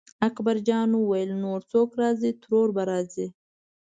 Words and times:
اکبرجان 0.27 0.89
وویل 0.95 1.31
نور 1.43 1.59
څوک 1.71 1.89
راځي 2.01 2.31
ترور 2.41 2.67
به 2.75 2.83
راځي. 2.91 3.27